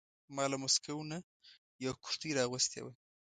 ما 0.35 0.45
له 0.51 0.57
مسکو 0.63 0.97
نه 1.11 1.17
یوه 1.85 1.95
کرتۍ 2.03 2.31
را 2.35 2.41
اغوستې 2.45 2.79
وه. 2.83 2.91